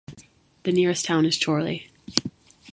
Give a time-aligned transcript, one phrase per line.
[0.63, 1.91] The nearest town is Chorley.